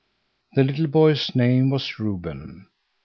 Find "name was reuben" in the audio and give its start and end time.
1.35-2.67